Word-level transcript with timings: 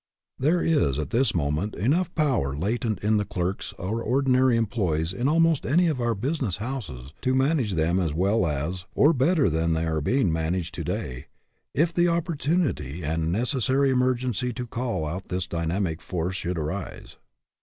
There 0.39 0.63
is 0.63 0.97
at 0.97 1.11
this 1.11 1.35
moment 1.35 1.75
enough 1.75 2.11
power 2.15 2.57
latent 2.57 3.03
in 3.03 3.17
the 3.17 3.23
clerks 3.23 3.71
or 3.77 4.01
ordinary 4.01 4.57
employees 4.57 5.13
in 5.13 5.27
almost 5.27 5.63
any 5.63 5.85
of 5.85 6.01
our 6.01 6.15
business 6.15 6.57
houses 6.57 7.13
to 7.21 7.35
manage 7.35 7.73
them 7.73 7.99
as 7.99 8.11
well 8.11 8.47
as, 8.47 8.85
or 8.95 9.13
better 9.13 9.47
than 9.47 9.73
they 9.73 9.85
are 9.85 10.01
being 10.01 10.33
managed 10.33 10.73
to 10.73 10.83
day, 10.83 11.27
if 11.75 11.93
the 11.93 12.07
opportunity 12.07 13.03
and 13.03 13.25
neces 13.31 13.61
sary 13.65 13.91
emergency 13.91 14.51
to 14.53 14.65
call 14.65 15.05
out 15.05 15.27
this 15.29 15.45
dynamic 15.45 16.01
force 16.01 16.35
should 16.35 16.57
arise. 16.57 17.17